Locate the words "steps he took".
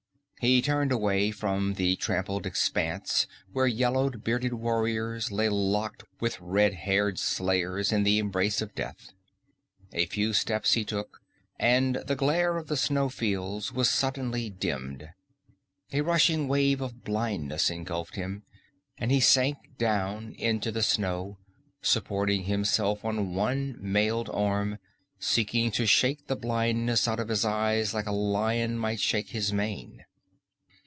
10.33-11.21